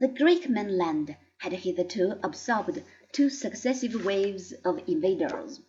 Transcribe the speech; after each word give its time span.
The 0.00 0.06
Greek 0.06 0.48
mainland 0.48 1.16
had 1.38 1.52
hitherto 1.52 2.20
absorbed 2.22 2.84
two 3.10 3.28
successive 3.28 4.04
waves 4.04 4.52
of 4.64 4.80
invaders. 4.88 5.60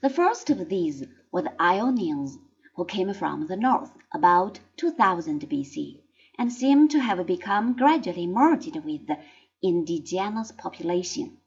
The 0.00 0.10
first 0.10 0.50
of 0.50 0.68
these 0.68 1.04
were 1.30 1.42
the 1.42 1.62
Ionians, 1.62 2.38
who 2.74 2.84
came 2.84 3.14
from 3.14 3.46
the 3.46 3.56
north 3.56 3.92
about 4.12 4.58
2000 4.78 5.48
B.C., 5.48 6.02
and 6.36 6.52
seem 6.52 6.88
to 6.88 6.98
have 6.98 7.24
become 7.24 7.76
gradually 7.76 8.26
merged 8.26 8.74
with 8.84 9.06
the 9.06 9.20
indigenous 9.62 10.50
population. 10.50 11.38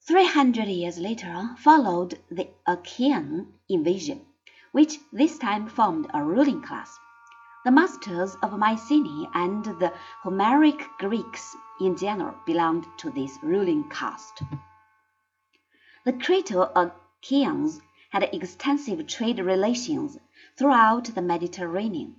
Three 0.00 0.26
hundred 0.26 0.66
years 0.66 0.98
later 0.98 1.50
followed 1.58 2.18
the 2.28 2.48
Achaean 2.66 3.54
invasion, 3.68 4.26
which 4.72 4.98
this 5.12 5.38
time 5.38 5.68
formed 5.68 6.08
a 6.12 6.24
ruling 6.24 6.60
class. 6.60 6.98
The 7.64 7.70
masters 7.70 8.34
of 8.42 8.58
Mycenae 8.58 9.28
and 9.34 9.64
the 9.64 9.92
Homeric 10.22 10.84
Greeks 10.98 11.54
in 11.80 11.96
general 11.96 12.34
belonged 12.44 12.86
to 12.96 13.10
this 13.10 13.38
ruling 13.40 13.88
caste. 13.88 14.42
The 16.04 16.12
Creto-Achaeans 16.12 17.80
had 18.10 18.24
extensive 18.24 19.06
trade 19.06 19.38
relations 19.38 20.18
throughout 20.56 21.04
the 21.04 21.22
Mediterranean. 21.22 22.16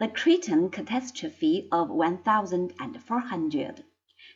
The 0.00 0.08
Cretan 0.08 0.68
catastrophe 0.70 1.68
of 1.70 1.88
1400 1.88 3.84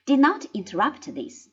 did 0.05 0.21
not 0.21 0.47
interrupt 0.55 1.13
this. 1.13 1.49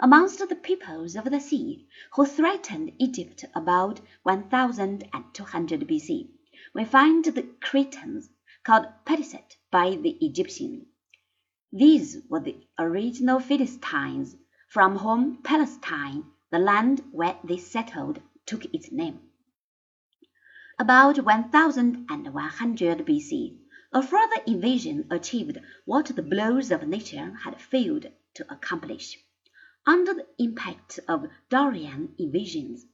Amongst 0.00 0.40
the 0.48 0.56
peoples 0.56 1.14
of 1.14 1.26
the 1.26 1.38
sea 1.38 1.86
who 2.14 2.26
threatened 2.26 2.90
Egypt 2.98 3.44
about 3.54 4.00
1200 4.24 5.86
B.C., 5.86 6.28
we 6.74 6.84
find 6.84 7.24
the 7.24 7.42
Cretans, 7.60 8.30
called 8.64 8.86
Peliset 9.04 9.56
by 9.70 9.96
the 9.96 10.16
Egyptians. 10.20 10.86
These 11.72 12.18
were 12.28 12.40
the 12.40 12.56
original 12.78 13.40
Philistines, 13.40 14.36
from 14.68 14.98
whom 14.98 15.42
Palestine, 15.42 16.24
the 16.50 16.58
land 16.58 17.02
where 17.12 17.38
they 17.42 17.56
settled, 17.56 18.20
took 18.46 18.64
its 18.74 18.92
name. 18.92 19.20
About 20.78 21.18
1100 21.18 23.04
B.C., 23.04 23.58
a 23.92 24.02
further 24.02 24.42
invasion 24.46 25.06
achieved 25.10 25.58
what 25.84 26.06
the 26.06 26.22
blows 26.22 26.70
of 26.70 26.86
nature 26.86 27.34
had 27.44 27.60
failed 27.60 28.06
to 28.34 28.52
accomplish. 28.52 29.18
Under 29.86 30.14
the 30.14 30.26
impact 30.38 31.00
of 31.08 31.26
Dorian 31.50 32.14
invasions, 32.18 32.86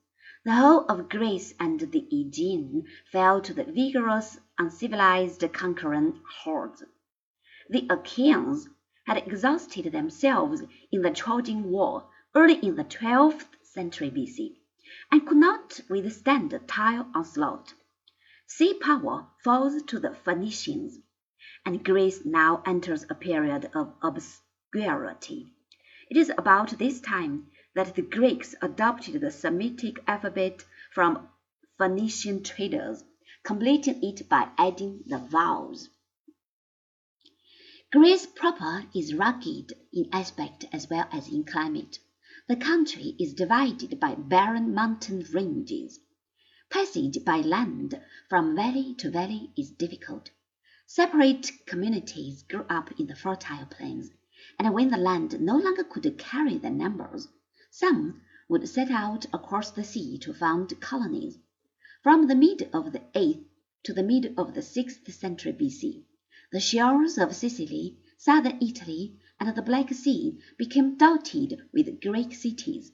the 0.48 0.54
whole 0.54 0.86
of 0.86 1.10
Greece 1.10 1.52
and 1.60 1.78
the 1.78 2.08
Aegean 2.10 2.82
fell 3.12 3.38
to 3.42 3.52
the 3.52 3.64
vigorous, 3.64 4.40
uncivilized 4.58 5.44
conquering 5.52 6.22
hordes. 6.42 6.82
The 7.68 7.86
Achaeans 7.90 8.66
had 9.06 9.18
exhausted 9.18 9.92
themselves 9.92 10.62
in 10.90 11.02
the 11.02 11.10
Trojan 11.10 11.64
War 11.70 12.08
early 12.34 12.54
in 12.60 12.76
the 12.76 12.84
twelfth 12.84 13.56
century 13.62 14.08
B.C., 14.08 14.58
and 15.12 15.26
could 15.26 15.36
not 15.36 15.80
withstand 15.90 16.50
the 16.52 16.60
tile 16.60 17.10
onslaught. 17.14 17.74
Sea 18.46 18.72
power 18.72 19.26
falls 19.44 19.82
to 19.82 19.98
the 19.98 20.14
Phoenicians, 20.14 20.98
and 21.66 21.84
Greece 21.84 22.24
now 22.24 22.62
enters 22.64 23.04
a 23.10 23.14
period 23.14 23.70
of 23.74 23.92
obscurity. 24.00 25.52
It 26.08 26.16
is 26.16 26.32
about 26.38 26.70
this 26.78 27.02
time 27.02 27.48
that 27.78 27.94
the 27.94 28.02
Greeks 28.02 28.56
adopted 28.60 29.20
the 29.20 29.30
Semitic 29.30 30.02
alphabet 30.08 30.64
from 30.90 31.28
Phoenician 31.76 32.42
traders, 32.42 33.04
completing 33.44 34.02
it 34.02 34.28
by 34.28 34.48
adding 34.58 35.04
the 35.06 35.18
vowels. 35.18 35.88
Greece 37.92 38.26
proper 38.26 38.82
is 38.96 39.14
rugged 39.14 39.74
in 39.92 40.08
aspect 40.12 40.64
as 40.72 40.90
well 40.90 41.06
as 41.12 41.28
in 41.28 41.44
climate. 41.44 42.00
The 42.48 42.56
country 42.56 43.14
is 43.20 43.32
divided 43.32 44.00
by 44.00 44.16
barren 44.16 44.74
mountain 44.74 45.24
ranges. 45.32 46.00
Passage 46.70 47.24
by 47.24 47.42
land 47.42 48.02
from 48.28 48.56
valley 48.56 48.96
to 48.96 49.08
valley 49.08 49.52
is 49.56 49.70
difficult. 49.70 50.32
Separate 50.88 51.52
communities 51.64 52.42
grew 52.42 52.66
up 52.68 52.90
in 52.98 53.06
the 53.06 53.14
fertile 53.14 53.66
plains 53.66 54.10
and 54.58 54.74
when 54.74 54.90
the 54.90 54.96
land 54.96 55.40
no 55.40 55.56
longer 55.56 55.84
could 55.84 56.18
carry 56.18 56.58
their 56.58 56.72
numbers, 56.72 57.28
some 57.70 58.22
would 58.48 58.66
set 58.68 58.90
out 58.90 59.26
across 59.32 59.70
the 59.70 59.84
sea 59.84 60.16
to 60.16 60.32
found 60.32 60.80
colonies. 60.80 61.38
From 62.02 62.26
the 62.26 62.34
mid 62.34 62.70
of 62.72 62.92
the 62.92 63.02
eighth 63.14 63.44
to 63.82 63.92
the 63.92 64.02
mid 64.02 64.34
of 64.38 64.54
the 64.54 64.62
sixth 64.62 65.12
century 65.12 65.52
B.C., 65.52 66.04
the 66.50 66.60
shores 66.60 67.18
of 67.18 67.34
Sicily, 67.34 67.98
southern 68.16 68.58
Italy, 68.62 69.20
and 69.38 69.54
the 69.54 69.62
Black 69.62 69.92
Sea 69.92 70.38
became 70.56 70.96
dotted 70.96 71.60
with 71.72 72.00
Greek 72.00 72.34
cities. 72.34 72.92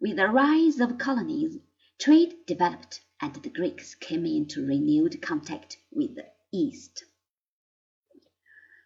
With 0.00 0.16
the 0.16 0.28
rise 0.28 0.78
of 0.78 0.98
colonies, 0.98 1.58
trade 1.98 2.46
developed 2.46 3.00
and 3.20 3.34
the 3.34 3.50
Greeks 3.50 3.94
came 3.94 4.26
into 4.26 4.66
renewed 4.66 5.20
contact 5.22 5.78
with 5.90 6.14
the 6.14 6.26
East. 6.52 7.04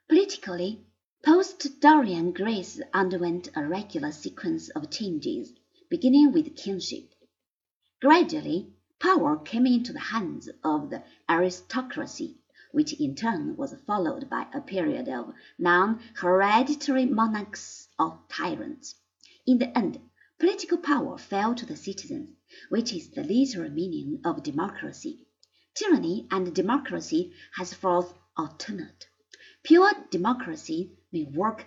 Politically, 0.08 0.86
Post-Dorian 1.24 2.30
Greece 2.30 2.80
underwent 2.94 3.48
a 3.56 3.66
regular 3.66 4.12
sequence 4.12 4.68
of 4.68 4.88
changes, 4.88 5.52
beginning 5.88 6.30
with 6.30 6.54
kingship. 6.54 7.12
Gradually, 8.00 8.72
power 9.00 9.36
came 9.36 9.66
into 9.66 9.92
the 9.92 9.98
hands 9.98 10.48
of 10.62 10.90
the 10.90 11.02
aristocracy, 11.28 12.38
which 12.70 12.92
in 13.00 13.16
turn 13.16 13.56
was 13.56 13.74
followed 13.84 14.30
by 14.30 14.46
a 14.54 14.60
period 14.60 15.08
of 15.08 15.34
non-hereditary 15.58 17.06
monarchs 17.06 17.88
or 17.98 18.20
tyrants. 18.28 18.94
In 19.44 19.58
the 19.58 19.76
end, 19.76 20.00
political 20.38 20.78
power 20.78 21.18
fell 21.18 21.52
to 21.56 21.66
the 21.66 21.76
citizens, 21.76 22.36
which 22.68 22.92
is 22.92 23.10
the 23.10 23.24
literal 23.24 23.70
meaning 23.70 24.20
of 24.24 24.44
democracy. 24.44 25.26
Tyranny 25.74 26.28
and 26.30 26.54
democracy 26.54 27.32
has 27.56 27.70
henceforth 27.70 28.14
alternate. 28.36 29.08
Pure 29.68 29.92
democracy 30.08 30.96
may 31.12 31.24
work 31.24 31.66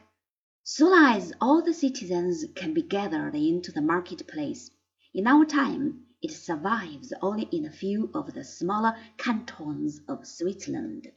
so 0.63 0.89
long 0.89 1.17
as 1.17 1.31
all 1.39 1.61
the 1.61 1.71
citizens 1.71 2.43
can 2.55 2.73
be 2.73 2.81
gathered 2.81 3.35
into 3.35 3.71
the 3.71 3.79
market-place. 3.79 4.71
In 5.13 5.27
our 5.27 5.45
time 5.45 6.07
it 6.19 6.31
survives 6.31 7.13
only 7.21 7.43
in 7.51 7.63
a 7.63 7.71
few 7.71 8.09
of 8.15 8.33
the 8.33 8.43
smaller 8.43 8.97
cantons 9.17 10.01
of 10.07 10.25
Switzerland. 10.25 11.11